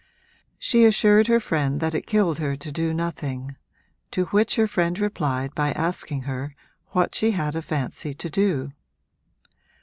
She 0.57 0.85
assured 0.85 1.27
her 1.27 1.39
friend 1.39 1.79
that 1.79 1.93
it 1.93 2.07
killed 2.07 2.39
her 2.39 2.55
to 2.55 2.71
do 2.71 2.91
nothing: 2.91 3.55
to 4.09 4.25
which 4.33 4.55
her 4.55 4.65
friend 4.65 4.97
replied 4.97 5.53
by 5.53 5.73
asking 5.73 6.23
her 6.23 6.55
what 6.87 7.13
she 7.13 7.29
had 7.37 7.55
a 7.55 7.61
fancy 7.61 8.15
to 8.15 8.27
do. 8.31 8.71